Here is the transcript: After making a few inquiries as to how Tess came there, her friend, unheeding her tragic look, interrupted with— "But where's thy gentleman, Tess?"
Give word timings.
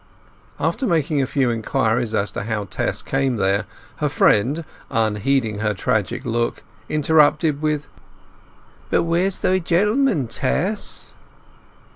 After 0.59 0.87
making 0.87 1.21
a 1.21 1.27
few 1.27 1.51
inquiries 1.51 2.15
as 2.15 2.31
to 2.31 2.45
how 2.45 2.63
Tess 2.63 3.03
came 3.03 3.35
there, 3.35 3.65
her 3.97 4.09
friend, 4.09 4.65
unheeding 4.89 5.59
her 5.59 5.75
tragic 5.75 6.25
look, 6.25 6.63
interrupted 6.89 7.61
with— 7.61 7.87
"But 8.89 9.03
where's 9.03 9.37
thy 9.37 9.59
gentleman, 9.59 10.27
Tess?" 10.27 11.13